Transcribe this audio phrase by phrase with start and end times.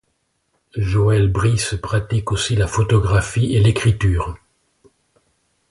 [0.77, 4.35] Joël Brisse pratique aussi la photographie et l'écriture.